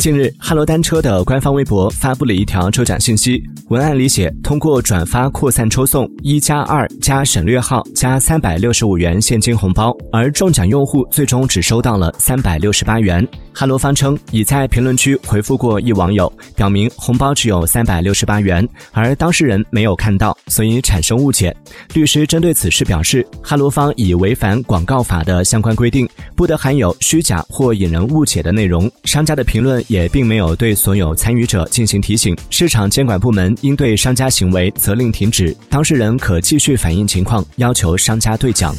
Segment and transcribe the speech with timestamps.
[0.00, 13.28] 近日，哈罗单车的官方微博发布了一条抽奖信息，文案里写：通过转发扩散抽送一加二加省略号加三百六十五元现金红包，而中奖用户最终只收到了三百六十八元。
[13.52, 21.54] 哈罗方称已在评论区回复过一网友，表明红包只有三百六十八元，而当事人没有看到，所以产生误解。
[21.92, 28.90] 律师针对此事表示，哈罗方已违反广告法的相关规定，不得含有虚假或引人误解的内容。
[29.04, 29.84] 商家的评论。
[29.90, 38.72] 也并没有对所有参与者进行提醒，市场监管部门应对商家行为责令停止，当事人可继续反映情况，要求商家兑奖。